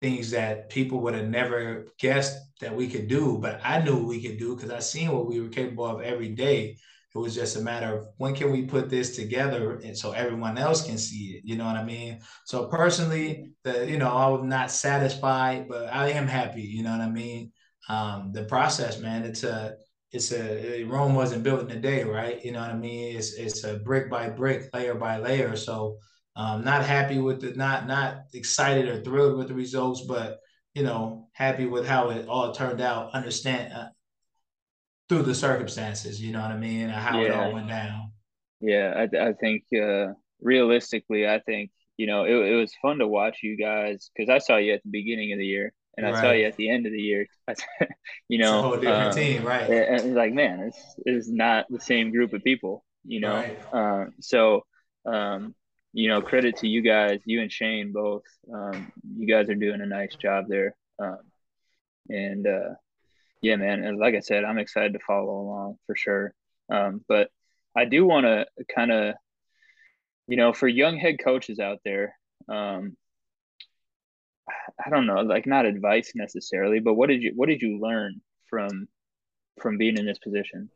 [0.00, 4.20] things that people would have never guessed that we could do, but I knew we
[4.22, 6.76] could do because I seen what we were capable of every day.
[7.14, 10.58] It was just a matter of when can we put this together and so everyone
[10.58, 11.42] else can see it.
[11.44, 12.20] You know what I mean?
[12.46, 16.62] So personally, the you know, I was not satisfied, but I am happy.
[16.62, 17.52] You know what I mean?
[17.88, 19.74] Um, the process, man, it's a
[20.12, 22.44] it's a Rome wasn't built in a day, right?
[22.44, 23.16] You know what I mean?
[23.16, 25.54] It's it's a brick by brick, layer by layer.
[25.56, 25.98] So
[26.34, 30.40] um, not happy with the not not excited or thrilled with the results, but
[30.74, 33.12] you you know, happy with how it all turned out.
[33.12, 33.88] Understand uh,
[35.08, 37.26] through the circumstances, you know what I mean, and how yeah.
[37.26, 38.12] it all went down.
[38.60, 43.06] Yeah, I, I think uh, realistically, I think you know it, it was fun to
[43.06, 46.14] watch you guys because I saw you at the beginning of the year and right.
[46.14, 47.26] I tell you at the end of the year.
[48.28, 49.68] you know, it's a whole different um, team, right?
[49.68, 53.34] And it's like, man, it's it's not the same group of people, you know.
[53.34, 53.58] Right.
[53.72, 54.64] Uh, so,
[55.04, 55.54] um,
[55.92, 58.22] you know, credit to you guys, you and Shane both.
[58.52, 61.18] Um, you guys are doing a nice job there, um,
[62.08, 62.74] and uh,
[63.42, 63.84] yeah, man.
[63.84, 66.34] And like I said, I'm excited to follow along for sure.
[66.70, 67.30] Um, but
[67.76, 69.14] I do want to kind of,
[70.28, 72.14] you know, for young head coaches out there,
[72.48, 72.96] um,
[74.84, 78.20] I don't know, like not advice necessarily, but what did you what did you learn
[78.46, 78.88] from
[79.60, 80.70] from being in this position?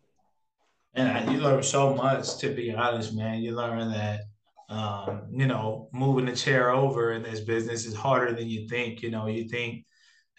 [0.95, 3.43] And you learn so much, to be honest, man.
[3.43, 4.21] You learn that
[4.69, 9.03] um, you know, moving the chair over in this business is harder than you think.
[9.03, 9.85] You know, you think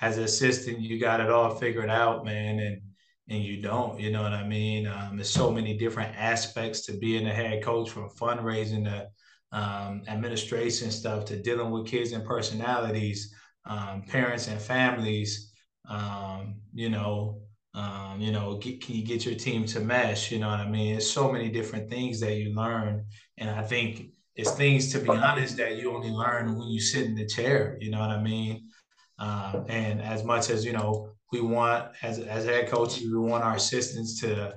[0.02, 2.82] as an assistant you got it all figured out, man, and
[3.30, 4.00] and you don't.
[4.00, 4.88] You know what I mean?
[4.88, 9.08] Um, there's so many different aspects to being a head coach, from fundraising to
[9.56, 13.34] um, administration stuff to dealing with kids and personalities,
[13.66, 15.54] um, parents and families.
[15.90, 17.42] Um, you know,
[17.74, 20.30] um, you know, get, can you get your team to mesh?
[20.30, 20.92] You know what I mean?
[20.92, 23.06] There's so many different things that you learn,
[23.38, 27.06] and I think it's things to be honest that you only learn when you sit
[27.06, 27.78] in the chair.
[27.80, 28.70] You know what I mean?
[29.20, 33.46] Um, and as much as you know, we want as as head coaches, we want
[33.46, 34.54] our assistants to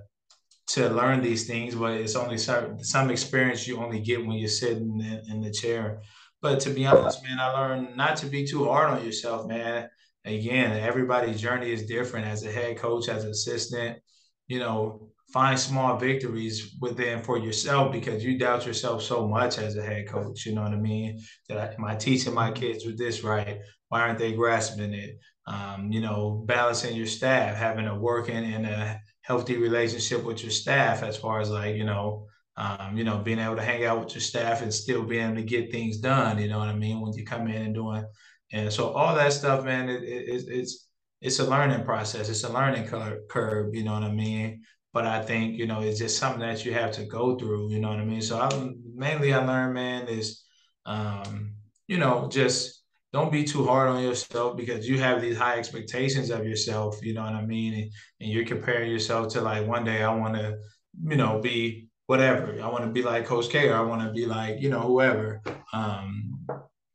[0.68, 4.48] to learn these things, but it's only certain, some experience you only get when you're
[4.48, 6.02] sitting in, in the chair.
[6.42, 9.88] But to be honest, man, I learned not to be too hard on yourself, man.
[10.24, 12.26] Again, everybody's journey is different.
[12.26, 13.98] As a head coach, as an assistant,
[14.46, 19.76] you know, find small victories within for yourself because you doubt yourself so much as
[19.76, 20.44] a head coach.
[20.44, 21.18] You know what I mean?
[21.48, 23.60] That I, am I teaching my kids with this right?
[23.88, 25.18] Why aren't they grasping it?
[25.46, 30.50] Um, you know, balancing your staff, having a working and a healthy relationship with your
[30.50, 34.00] staff as far as like you know um, you know being able to hang out
[34.00, 36.74] with your staff and still being able to get things done you know what i
[36.74, 38.04] mean when you come in and doing
[38.52, 40.88] and so all that stuff man it, it, it's
[41.20, 42.28] it's a learning process.
[42.28, 42.88] It's a learning
[43.28, 44.62] curve you know what i mean?
[44.92, 47.80] But i think you know it's just something that you have to go through you
[47.80, 48.22] know what i mean?
[48.22, 50.42] So I, mainly i learned man is
[50.86, 51.54] um,
[51.86, 52.77] you know just
[53.12, 56.98] don't be too hard on yourself because you have these high expectations of yourself.
[57.02, 57.74] You know what I mean?
[57.74, 57.90] And,
[58.20, 60.58] and you're comparing yourself to like one day I want to,
[61.04, 62.60] you know, be whatever.
[62.62, 64.80] I want to be like Coach K or I want to be like, you know,
[64.80, 65.42] whoever.
[65.72, 66.46] Um,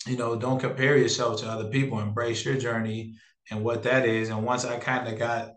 [0.05, 1.99] you know, don't compare yourself to other people.
[1.99, 3.15] Embrace your journey
[3.49, 4.29] and what that is.
[4.29, 5.53] And once I kind of got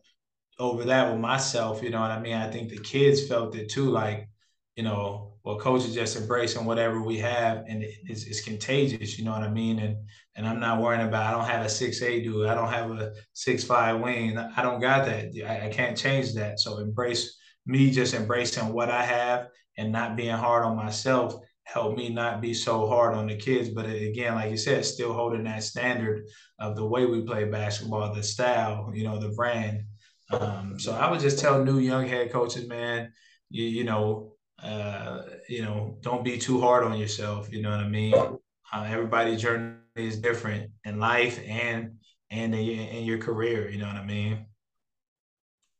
[0.58, 2.34] over that with myself, you know what I mean?
[2.34, 3.90] I think the kids felt it too.
[3.90, 4.28] Like,
[4.74, 9.16] you know, well, coach is just embracing whatever we have, and it's, it's contagious.
[9.16, 9.78] You know what I mean?
[9.78, 9.96] And
[10.34, 11.24] and I'm not worrying about.
[11.24, 12.48] I don't have a six eight dude.
[12.48, 14.36] I don't have a six five wing.
[14.36, 15.26] I don't got that.
[15.48, 16.58] I, I can't change that.
[16.58, 19.46] So embrace me, just embracing what I have,
[19.78, 21.36] and not being hard on myself.
[21.62, 23.68] Help me not be so hard on the kids.
[23.68, 26.24] But again, like you said, still holding that standard
[26.58, 29.84] of the way we play basketball, the style, you know, the brand.
[30.28, 33.12] Um, so I would just tell new young head coaches, man,
[33.48, 37.52] you, you know, uh, you know, don't be too hard on yourself.
[37.52, 38.14] You know what I mean?
[38.14, 41.92] Uh, everybody's journey is different in life and
[42.30, 43.68] and in, in your career.
[43.68, 44.46] You know what I mean?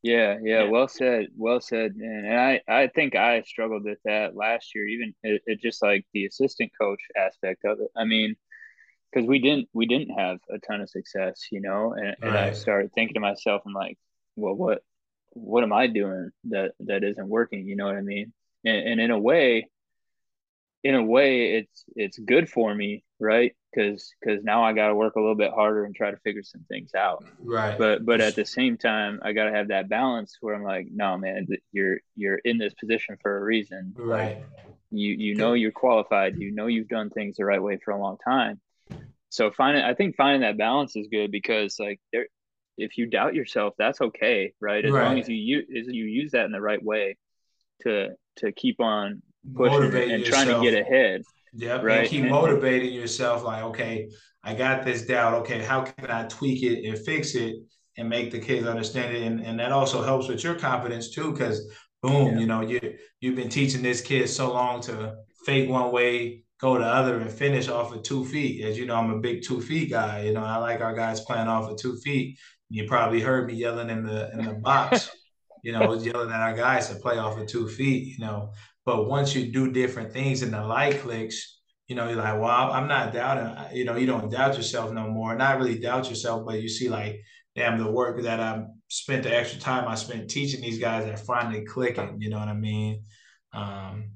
[0.03, 2.27] Yeah, yeah, well said, well said, man.
[2.27, 4.87] And I, I think I struggled with that last year.
[4.87, 7.89] Even it, it just like the assistant coach aspect of it.
[7.97, 8.37] I mean,
[9.11, 11.93] because we didn't, we didn't have a ton of success, you know.
[11.95, 12.17] And, right.
[12.23, 13.99] and I started thinking to myself, I'm like,
[14.37, 14.83] well, what,
[15.31, 17.67] what am I doing that that isn't working?
[17.67, 18.33] You know what I mean?
[18.67, 19.69] And, and in a way
[20.85, 23.55] in a way it's it's good for me right?
[23.73, 26.43] Because because now i got to work a little bit harder and try to figure
[26.43, 27.25] some things out.
[27.43, 27.77] Right.
[27.77, 30.89] But but at the same time i got to have that balance where i'm like
[30.93, 33.95] no man you're you're in this position for a reason.
[33.97, 34.43] Right.
[34.91, 36.39] You you know you're qualified.
[36.39, 38.61] You know you've done things the right way for a long time.
[39.29, 42.27] So finding i think finding that balance is good because like there
[42.79, 44.85] if you doubt yourself that's okay right?
[44.85, 45.05] As right.
[45.05, 47.17] long as you use as you use that in the right way
[47.83, 49.23] to to keep on
[49.55, 50.45] pushing Motivate and yourself.
[50.45, 51.23] trying to get ahead.
[51.55, 52.01] Yeah, right.
[52.01, 53.43] And keep and, motivating yourself.
[53.43, 54.11] Like, okay,
[54.43, 55.35] I got this doubt.
[55.35, 57.57] Okay, how can I tweak it and fix it
[57.97, 59.23] and make the kids understand it?
[59.23, 61.67] And, and that also helps with your confidence too, because
[62.03, 62.39] boom, yeah.
[62.39, 62.81] you know, you
[63.21, 65.15] you've been teaching this kid so long to
[65.47, 68.65] fake one way, go the other, and finish off of two feet.
[68.65, 70.25] As you know, I'm a big two feet guy.
[70.25, 72.39] You know, I like our guys playing off of two feet.
[72.69, 75.11] You probably heard me yelling in the in the box
[75.63, 78.53] you know, yelling at our guys to play off of two feet, you know.
[78.85, 82.73] But once you do different things and the light clicks, you know, you're like, well,
[82.73, 85.35] I'm not doubting, you know, you don't doubt yourself no more.
[85.37, 87.21] Not really doubt yourself, but you see like,
[87.55, 91.17] damn, the work that I spent the extra time I spent teaching these guys are
[91.17, 93.05] finally clicking, you know what I mean?
[93.53, 94.11] Um,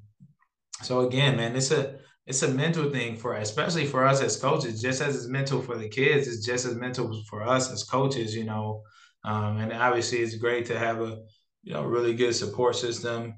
[0.82, 4.80] so again, man, it's a it's a mental thing for especially for us as coaches,
[4.80, 8.34] just as it's mental for the kids, it's just as mental for us as coaches,
[8.34, 8.82] you know.
[9.24, 11.18] Um, and obviously it's great to have a
[11.62, 13.34] you know really good support system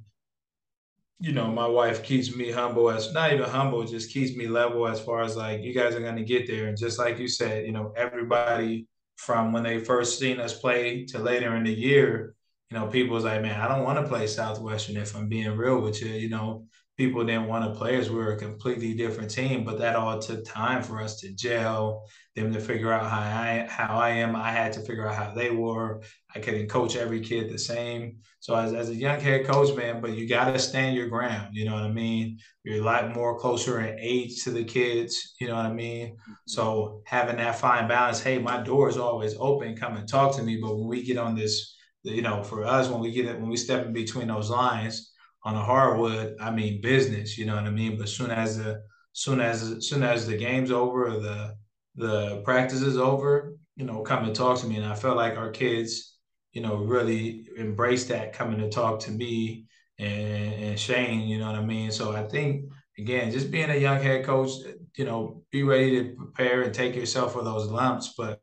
[1.23, 4.89] you know, my wife keeps me humble as not even humble, just keeps me level
[4.89, 6.67] as far as like you guys are gonna get there.
[6.67, 11.05] And just like you said, you know, everybody from when they first seen us play
[11.07, 12.35] to later in the year,
[12.71, 15.57] you know, people was like, man, I don't want to play Southwestern if I'm being
[15.57, 16.11] real with you.
[16.11, 16.67] You know,
[16.97, 18.09] people didn't want to play us.
[18.09, 22.05] We were a completely different team, but that all took time for us to gel,
[22.37, 24.37] them to figure out how I how I am.
[24.37, 26.03] I had to figure out how they were.
[26.35, 28.19] I couldn't coach every kid the same.
[28.41, 31.55] So as, as a young head coach, man, but you got to stand your ground.
[31.55, 32.39] You know what I mean?
[32.65, 35.35] You're a lot more closer in age to the kids.
[35.41, 36.09] You know what I mean?
[36.09, 36.33] Mm-hmm.
[36.47, 38.21] So having that fine balance.
[38.21, 39.77] Hey, my door is always open.
[39.77, 40.59] Come and talk to me.
[40.61, 43.49] But when we get on this, you know, for us, when we get it, when
[43.49, 45.12] we step in between those lines
[45.45, 47.99] on a hardwood, I mean business, you know what I mean?
[47.99, 51.57] But soon as the soon as soon as the game's over or the
[51.97, 54.77] the practice is over, you know, come and talk to me.
[54.77, 56.17] And I felt like our kids,
[56.53, 59.67] you know, really embraced that coming to talk to me
[59.99, 61.91] and, and Shane, you know what I mean?
[61.91, 62.67] So I think
[62.99, 64.51] again, just being a young head coach,
[64.97, 68.41] you know, be ready to prepare and take yourself for those lumps, but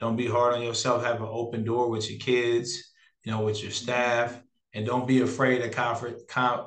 [0.00, 1.04] don't be hard on yourself.
[1.04, 2.92] Have an open door with your kids,
[3.24, 4.42] you know, with your staff
[4.74, 5.70] and don't be afraid of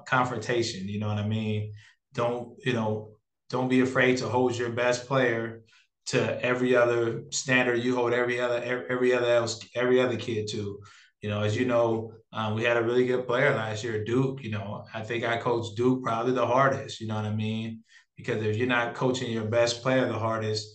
[0.06, 0.88] confrontation.
[0.88, 1.74] You know what I mean?
[2.14, 3.12] Don't you know?
[3.50, 5.62] Don't be afraid to hold your best player
[6.08, 10.80] to every other standard you hold every other every other else every other kid to.
[11.22, 14.44] You know, as you know, um, we had a really good player last year, Duke.
[14.44, 17.02] You know, I think I coached Duke probably the hardest.
[17.02, 17.84] You know what I mean?
[18.16, 20.68] Because if you're not coaching your best player the hardest,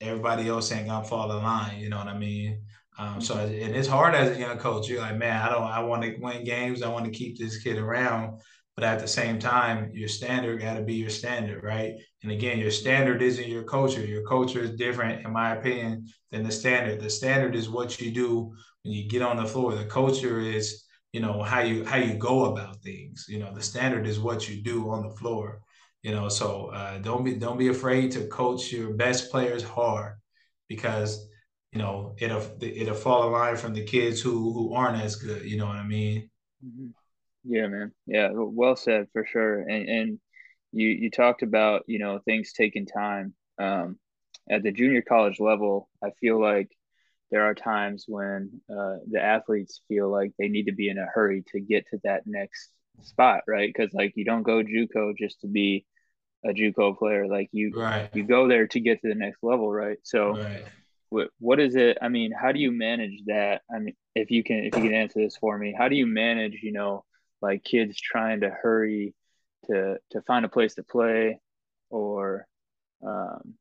[0.00, 1.80] everybody else ain't gonna fall in line.
[1.80, 2.62] You know what I mean?
[2.98, 4.88] Um, so and it's hard as a young coach.
[4.88, 5.62] You're like, man, I don't.
[5.62, 6.82] I want to win games.
[6.82, 8.40] I want to keep this kid around.
[8.74, 11.94] But at the same time, your standard got to be your standard, right?
[12.22, 14.04] And again, your standard isn't your culture.
[14.04, 17.00] Your culture is different, in my opinion, than the standard.
[17.00, 19.74] The standard is what you do when you get on the floor.
[19.74, 23.26] The culture is, you know, how you how you go about things.
[23.28, 25.60] You know, the standard is what you do on the floor.
[26.02, 30.14] You know, so uh, don't be don't be afraid to coach your best players hard
[30.68, 31.28] because
[31.72, 35.42] you know, it'll it'll fall in line from the kids who who aren't as good.
[35.42, 36.30] You know what I mean?
[36.64, 36.88] Mm-hmm.
[37.44, 37.92] Yeah, man.
[38.06, 39.60] Yeah, well said for sure.
[39.60, 40.20] And and
[40.72, 43.34] you you talked about you know things taking time.
[43.58, 43.98] Um,
[44.50, 46.70] at the junior college level, I feel like
[47.30, 51.04] there are times when uh, the athletes feel like they need to be in a
[51.04, 52.70] hurry to get to that next
[53.02, 53.68] spot, right?
[53.68, 55.84] Because like you don't go JUCO just to be
[56.46, 57.28] a JUCO player.
[57.28, 58.08] Like you right.
[58.14, 59.98] you go there to get to the next level, right?
[60.02, 60.64] So right
[61.10, 61.98] what what is it?
[62.02, 63.62] I mean how do you manage that?
[63.74, 66.06] I mean if you can if you can answer this for me how do you
[66.06, 67.04] manage you know
[67.40, 69.14] like kids trying to hurry
[69.66, 71.40] to to find a place to play
[71.90, 72.46] or
[73.06, 73.54] um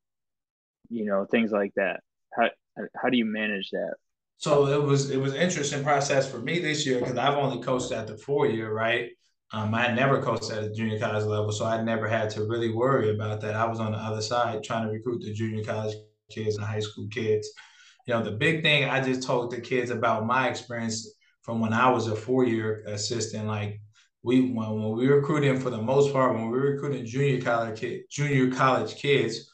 [0.90, 2.02] you know things like that?
[2.34, 2.50] How
[2.96, 3.96] how do you manage that?
[4.38, 7.92] So it was it was interesting process for me this year because i've only coached
[7.92, 9.10] at the four year right?
[9.54, 12.70] Um, I never coached at a junior college level, so I never had to really
[12.70, 13.56] worry about that.
[13.56, 15.96] I was on the other side trying to recruit the junior college
[16.30, 17.50] kids and high school kids.
[18.06, 21.74] You know, the big thing I just told the kids about my experience from when
[21.74, 23.82] I was a four-year assistant, like
[24.24, 27.80] we when, when we recruiting for the most part, when we were recruiting junior college
[27.80, 29.52] kid, junior college kids,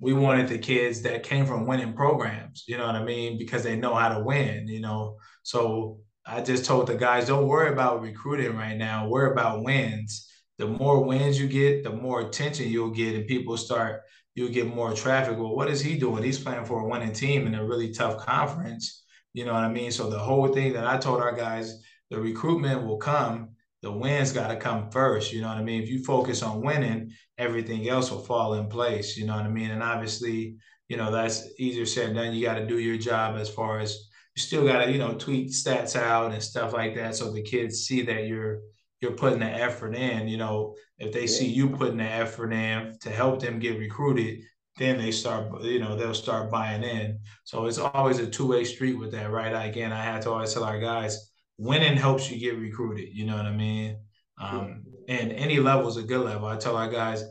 [0.00, 3.38] we wanted the kids that came from winning programs, you know what I mean?
[3.38, 5.16] Because they know how to win, you know.
[5.42, 10.30] So I just told the guys, don't worry about recruiting right now, worry about wins.
[10.58, 14.02] The more wins you get, the more attention you'll get, and people start
[14.34, 15.38] you'll get more traffic.
[15.38, 16.22] Well, what is he doing?
[16.22, 19.04] He's playing for a winning team in a really tough conference.
[19.32, 19.90] You know what I mean?
[19.90, 23.50] So the whole thing that I told our guys, the recruitment will come.
[23.82, 25.32] The wins got to come first.
[25.32, 25.82] You know what I mean?
[25.82, 29.16] If you focus on winning, everything else will fall in place.
[29.16, 29.70] You know what I mean?
[29.70, 30.56] And obviously,
[30.88, 32.34] you know, that's easier said than done.
[32.34, 35.14] You got to do your job as far as you still got to, you know,
[35.14, 37.14] tweet stats out and stuff like that.
[37.14, 38.60] So the kids see that you're
[39.04, 40.26] you're putting the effort in.
[40.26, 44.40] You know, if they see you putting the effort in to help them get recruited,
[44.78, 47.20] then they start, you know, they'll start buying in.
[47.44, 49.52] So it's always a two way street with that, right?
[49.68, 53.10] Again, I had to always tell our guys, winning helps you get recruited.
[53.12, 53.98] You know what I mean?
[54.40, 56.48] Um, and any level is a good level.
[56.48, 57.24] I tell our guys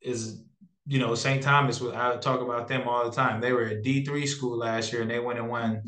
[0.00, 0.42] is,
[0.86, 1.42] you know, St.
[1.42, 1.80] Thomas.
[1.82, 3.40] I talk about them all the time.
[3.40, 5.82] They were a D three school last year, and they went and won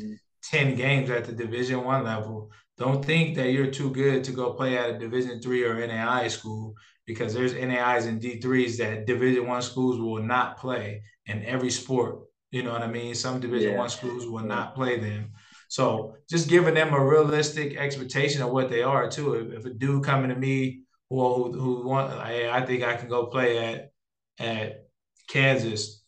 [0.51, 0.67] mm-hmm.
[0.67, 2.51] ten games at the Division One level.
[2.77, 6.27] Don't think that you're too good to go play at a Division three or NAI
[6.27, 6.73] school
[7.05, 12.19] because there's NAIs and D3s that Division One schools will not play in every sport.
[12.51, 13.15] You know what I mean?
[13.15, 13.77] Some Division yeah.
[13.77, 15.31] One schools will not play them.
[15.69, 19.35] So just giving them a realistic expectation of what they are too.
[19.35, 23.07] If, if a dude coming to me who who want, I, I think I can
[23.07, 23.91] go play at
[24.39, 24.85] at
[25.29, 26.03] Kansas,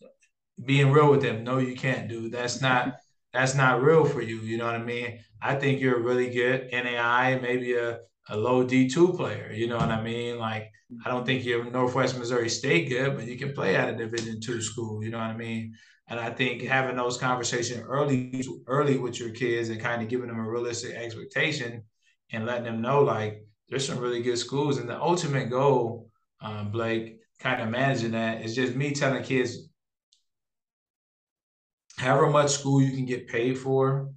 [0.63, 1.43] being real with them.
[1.43, 2.33] No, you can't, dude.
[2.33, 2.95] That's not
[3.33, 4.37] that's not real for you.
[4.37, 5.19] You know what I mean?
[5.41, 9.51] I think you're a really good NAIA, maybe a, a low D2 player.
[9.51, 10.37] You know what I mean?
[10.37, 10.69] Like,
[11.03, 14.39] I don't think you're Northwest Missouri State good, but you can play at a Division
[14.39, 15.03] two school.
[15.03, 15.73] You know what I mean?
[16.07, 20.27] And I think having those conversations early, early with your kids and kind of giving
[20.27, 21.83] them a realistic expectation
[22.31, 24.77] and letting them know like there's some really good schools.
[24.77, 26.09] And the ultimate goal,
[26.41, 29.69] um, Blake, kind of managing that is just me telling kids
[31.97, 34.09] however much school you can get paid for,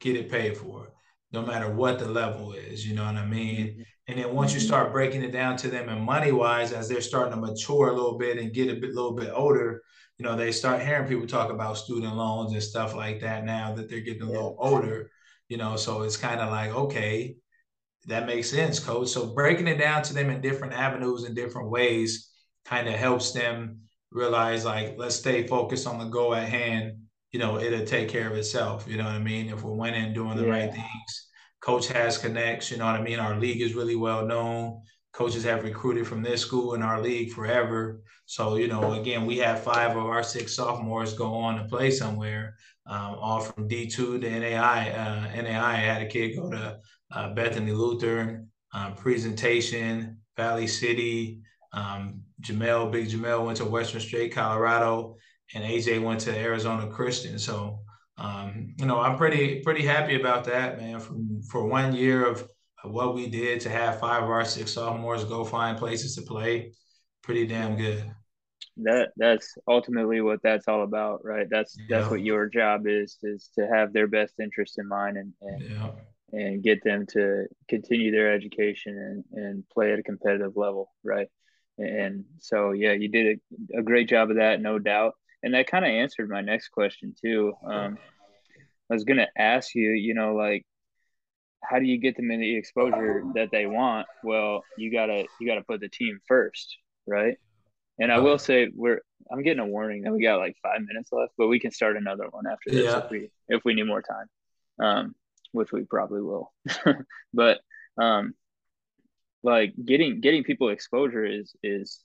[0.00, 0.92] get it paid for,
[1.32, 2.86] no matter what the level is.
[2.86, 3.66] You know what I mean?
[3.66, 3.82] Mm-hmm.
[4.08, 4.66] And then once you mm-hmm.
[4.66, 7.92] start breaking it down to them and money wise, as they're starting to mature a
[7.92, 9.82] little bit and get a bit, little bit older,
[10.16, 13.74] you know, they start hearing people talk about student loans and stuff like that now
[13.74, 15.10] that they're getting a little older.
[15.48, 17.36] You know, so it's kind of like, okay,
[18.06, 19.08] that makes sense, coach.
[19.08, 22.30] So breaking it down to them in different avenues and different ways
[22.64, 26.94] kind of helps them realize like let's stay focused on the goal at hand
[27.32, 28.86] you know, it'll take care of itself.
[28.88, 29.48] You know what I mean?
[29.48, 30.50] If we're winning, doing the yeah.
[30.50, 31.28] right things.
[31.60, 33.18] Coach has connects, you know what I mean?
[33.18, 34.80] Our league is really well known.
[35.12, 38.00] Coaches have recruited from this school in our league forever.
[38.26, 41.90] So, you know, again, we have five of our six sophomores go on to play
[41.90, 42.54] somewhere,
[42.86, 44.96] um, all from D2 to NAIA.
[44.96, 46.78] Uh, NAI had a kid go to
[47.10, 51.40] uh, Bethany Lutheran, um, Presentation, Valley City.
[51.72, 55.16] Um, Jamel, Big Jamel went to Western State, Colorado
[55.54, 57.38] and AJ went to Arizona Christian.
[57.38, 57.80] So,
[58.16, 61.00] um, you know, I'm pretty pretty happy about that, man.
[61.00, 62.48] From for one year of,
[62.84, 66.72] what we did to have five of our six sophomores go find places to play,
[67.22, 68.04] pretty damn good.
[68.76, 71.48] That that's ultimately what that's all about, right?
[71.50, 71.98] That's yeah.
[71.98, 75.62] that's what your job is is to have their best interest in mind and and,
[75.62, 75.90] yeah.
[76.32, 81.26] and get them to continue their education and and play at a competitive level, right?
[81.78, 83.40] And so, yeah, you did
[83.74, 86.68] a, a great job of that, no doubt and that kind of answered my next
[86.68, 87.52] question too.
[87.64, 87.98] Um,
[88.90, 90.64] I was gonna ask you, you know, like,
[91.62, 94.06] how do you get them in the exposure that they want?
[94.24, 97.36] Well, you gotta you gotta put the team first, right?
[97.98, 101.10] And I will say we're I'm getting a warning that we got like five minutes
[101.12, 103.04] left, but we can start another one after this yeah.
[103.04, 104.26] if we if we need more time,
[104.86, 105.14] um,
[105.52, 106.52] which we probably will.
[107.34, 107.60] but
[108.00, 108.34] um,
[109.42, 112.02] like getting getting people exposure is is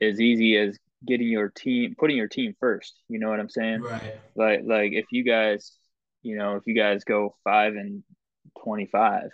[0.00, 3.82] as easy as getting your team putting your team first you know what i'm saying?
[3.82, 4.20] Right.
[4.36, 5.72] Like like if you guys
[6.22, 8.02] you know if you guys go 5 and
[8.62, 9.30] 25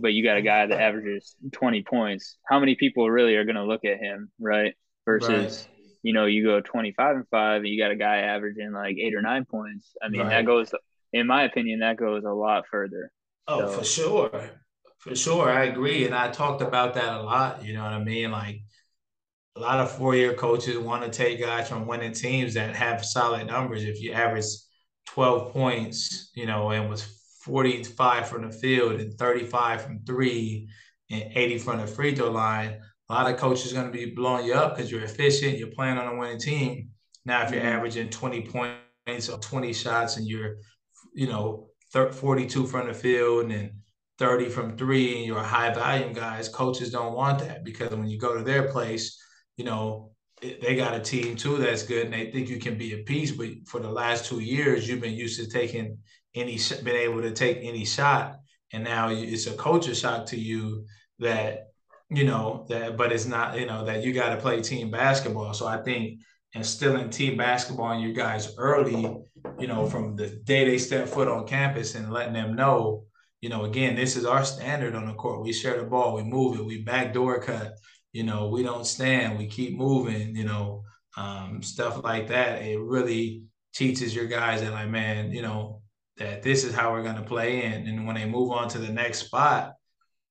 [0.00, 3.56] but you got a guy that averages 20 points how many people really are going
[3.56, 4.74] to look at him right?
[5.06, 5.88] Versus right.
[6.02, 9.14] you know you go 25 and 5 and you got a guy averaging like 8
[9.14, 9.92] or 9 points.
[10.02, 10.30] I mean right.
[10.30, 10.72] that goes
[11.12, 13.10] in my opinion that goes a lot further.
[13.46, 13.78] Oh so.
[13.78, 14.50] for sure.
[14.98, 15.48] For sure.
[15.48, 16.04] I agree.
[16.04, 18.30] And i talked about that a lot you know what i mean?
[18.30, 18.62] Like
[19.58, 23.48] a lot of four-year coaches want to take guys from winning teams that have solid
[23.48, 23.82] numbers.
[23.82, 24.44] If you average
[25.06, 27.02] 12 points, you know, and was
[27.42, 30.68] 45 from the field and 35 from three
[31.10, 34.14] and 80 from the free throw line, a lot of coaches are going to be
[34.14, 36.90] blowing you up because you're efficient, you're playing on a winning team.
[37.24, 37.68] Now, if you're mm-hmm.
[37.68, 40.58] averaging 20 points or 20 shots and you're,
[41.14, 43.72] you know, 42 from the field and
[44.18, 48.06] 30 from three and you're a high volume guys, coaches don't want that because when
[48.06, 49.20] you go to their place,
[49.58, 52.94] you know, they got a team too that's good and they think you can be
[52.94, 53.32] a piece.
[53.32, 55.98] But for the last two years, you've been used to taking
[56.34, 58.36] any, been able to take any shot.
[58.72, 60.86] And now it's a culture shock to you
[61.18, 61.66] that,
[62.08, 65.52] you know, that, but it's not, you know, that you got to play team basketball.
[65.54, 66.20] So I think
[66.54, 69.16] instilling team basketball in you guys early,
[69.58, 73.04] you know, from the day they step foot on campus and letting them know,
[73.40, 75.42] you know, again, this is our standard on the court.
[75.42, 77.74] We share the ball, we move it, we backdoor cut,
[78.12, 80.82] you know, we don't stand, we keep moving, you know,
[81.16, 82.62] um, stuff like that.
[82.62, 83.44] It really
[83.74, 85.82] teaches your guys that, like, man, you know,
[86.16, 87.86] that this is how we're going to play in.
[87.86, 89.74] And when they move on to the next spot,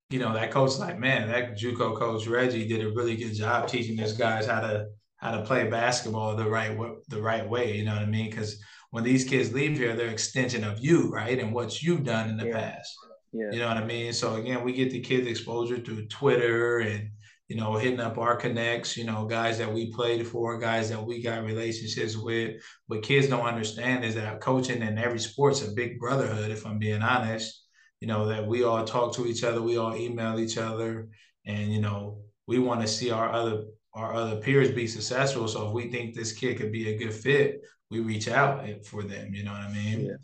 [0.09, 3.67] you know, that coach, like, man, that JUCO coach Reggie did a really good job
[3.67, 6.77] teaching these guys how to how to play basketball the right
[7.09, 7.75] the right way.
[7.75, 8.29] You know what I mean?
[8.29, 8.61] Because
[8.91, 12.37] when these kids leave here, they're extension of you, right, and what you've done in
[12.37, 12.53] the yeah.
[12.53, 12.95] past.
[13.33, 13.51] Yeah.
[13.51, 14.13] You know what I mean?
[14.13, 17.09] So again, we get the kids exposure through Twitter and
[17.47, 21.05] you know, hitting up our connects, you know, guys that we played for, guys that
[21.05, 22.61] we got relationships with.
[22.87, 26.79] But kids don't understand is that coaching in every sport's a big brotherhood, if I'm
[26.79, 27.63] being honest.
[28.01, 31.07] You know, that we all talk to each other, we all email each other.
[31.45, 35.47] And, you know, we want to see our other our other peers be successful.
[35.47, 39.01] So if we think this kid could be a good fit, we reach out for
[39.01, 39.33] them.
[39.33, 40.05] You know what I mean?
[40.05, 40.17] Yeah.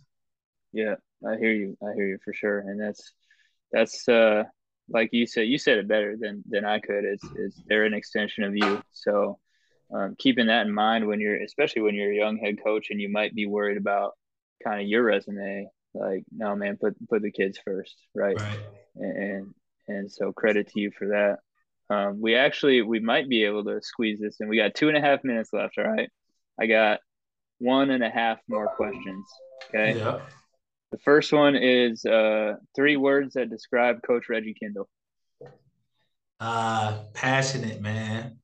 [0.73, 0.95] Yeah,
[1.27, 1.77] I hear you.
[1.81, 2.59] I hear you for sure.
[2.59, 3.13] And that's
[3.71, 4.43] that's uh
[4.89, 7.05] like you said, you said it better than than I could.
[7.05, 8.81] Is is they're an extension of you.
[8.91, 9.39] So
[9.93, 12.99] um, keeping that in mind when you're, especially when you're a young head coach and
[12.99, 14.13] you might be worried about
[14.63, 15.67] kind of your resume.
[15.93, 18.37] Like, no, man, put put the kids first, right?
[18.37, 18.59] Right.
[18.95, 19.53] And
[19.87, 21.39] and so credit to you for that.
[21.93, 24.47] Um, we actually we might be able to squeeze this in.
[24.47, 25.77] We got two and a half minutes left.
[25.77, 26.09] All right.
[26.59, 26.99] I got
[27.59, 29.25] one and a half more questions.
[29.69, 29.99] Okay.
[29.99, 30.19] Yeah.
[30.93, 34.87] The first one is uh, three words that describe Coach Reggie Kindle.
[36.39, 38.37] Uh, passionate, man.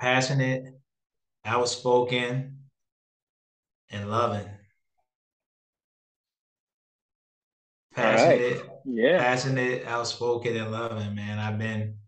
[0.00, 0.64] Passionate,
[1.44, 2.58] outspoken,
[3.88, 4.48] and loving.
[7.94, 8.70] Passionate, right.
[8.84, 9.18] yeah.
[9.18, 11.38] Passionate, outspoken, and loving, man.
[11.38, 11.98] I've been,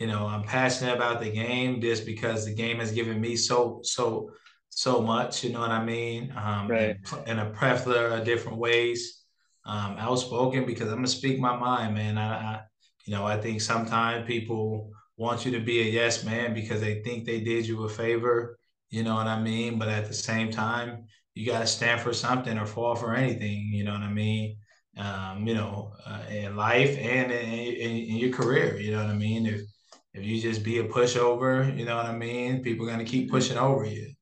[0.00, 3.78] you know, I'm passionate about the game just because the game has given me so,
[3.84, 4.32] so
[4.76, 5.42] so much.
[5.42, 6.32] You know what I mean?
[6.36, 6.96] Um, right.
[7.26, 9.22] in, in, a plethora of different ways.
[9.64, 12.18] Um, outspoken because I'm gonna speak my mind, man.
[12.18, 12.60] I, I,
[13.04, 17.02] you know, I think sometimes people want you to be a yes man because they
[17.02, 18.58] think they did you a favor.
[18.90, 19.78] You know what I mean?
[19.78, 23.70] But at the same time, you got to stand for something or fall for anything.
[23.72, 24.58] You know what I mean?
[24.98, 28.78] Um, you know, uh, in life and in, in, in, your career.
[28.78, 29.46] You know what I mean?
[29.46, 29.62] If
[30.12, 32.62] if you just be a pushover, you know what I mean?
[32.62, 34.15] People are gonna keep pushing over you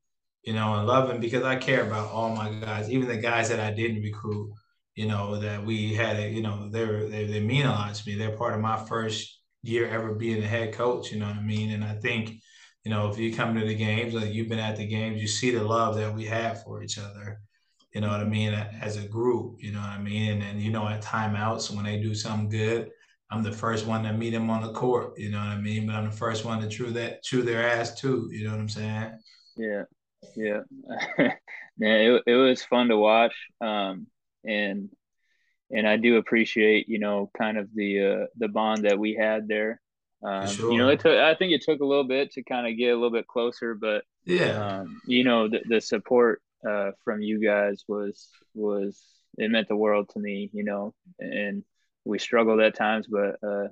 [0.44, 3.60] you know, and him because I care about all my guys, even the guys that
[3.60, 4.52] I didn't recruit,
[4.94, 8.08] you know, that we had, a, you know, they're, they, they mean a lot to
[8.08, 8.16] me.
[8.16, 11.42] They're part of my first year ever being a head coach, you know what I
[11.42, 11.70] mean?
[11.70, 12.40] And I think,
[12.84, 15.26] you know, if you come to the games, like you've been at the games, you
[15.26, 17.40] see the love that we have for each other,
[17.94, 20.32] you know what I mean, as a group, you know what I mean?
[20.32, 22.90] And then, you know, at timeouts, when they do something good,
[23.30, 25.86] I'm the first one to meet them on the court, you know what I mean?
[25.86, 28.60] But I'm the first one to chew that chew their ass too, you know what
[28.60, 29.12] I'm saying?
[29.56, 29.84] Yeah.
[30.36, 30.60] Yeah,
[31.18, 31.34] yeah,
[31.78, 34.06] it, it was fun to watch, um,
[34.44, 34.90] and
[35.70, 39.48] and I do appreciate you know kind of the uh, the bond that we had
[39.48, 39.80] there.
[40.24, 40.72] Um, sure.
[40.72, 42.90] You know, it took I think it took a little bit to kind of get
[42.90, 47.40] a little bit closer, but yeah, um, you know the the support uh, from you
[47.40, 49.02] guys was was
[49.36, 50.50] it meant the world to me.
[50.52, 51.64] You know, and
[52.04, 53.68] we struggled at times, but uh,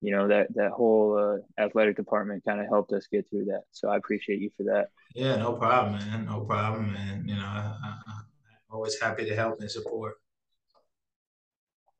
[0.00, 3.62] you know that that whole uh, athletic department kind of helped us get through that.
[3.72, 4.88] So I appreciate you for that.
[5.14, 6.26] Yeah, no problem, man.
[6.26, 7.24] No problem, man.
[7.26, 7.74] you know, I,
[8.06, 8.24] am
[8.70, 10.14] always happy to help and support.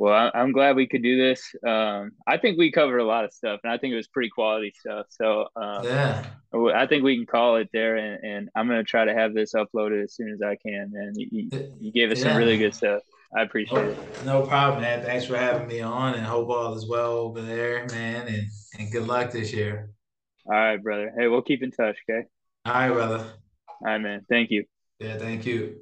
[0.01, 1.55] Well, I'm glad we could do this.
[1.67, 4.31] Um, I think we covered a lot of stuff, and I think it was pretty
[4.31, 5.05] quality stuff.
[5.11, 6.25] So um, yeah,
[6.75, 7.97] I think we can call it there.
[7.97, 10.93] And, and I'm going to try to have this uploaded as soon as I can.
[10.95, 12.29] And you, you gave us yeah.
[12.29, 13.03] some really good stuff.
[13.37, 13.99] I appreciate no, it.
[14.01, 15.05] Oh, no problem, man.
[15.05, 18.27] Thanks for having me on, and hope all is well over there, man.
[18.27, 18.47] And
[18.79, 19.91] and good luck this year.
[20.47, 21.13] All right, brother.
[21.17, 22.27] Hey, we'll keep in touch, okay?
[22.67, 23.25] All right, brother.
[23.69, 24.27] All right, man.
[24.29, 24.65] Thank you.
[24.99, 25.81] Yeah, thank you.